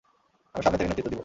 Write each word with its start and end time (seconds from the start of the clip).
আমি 0.55 0.61
সামনে 0.63 0.77
থেকে 0.77 0.89
নেতৃত্ব 0.89 1.09
দিব। 1.09 1.19